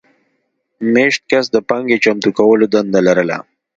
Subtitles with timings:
[0.93, 3.37] مېشت کس د پانګې چمتو کولو دنده لرله.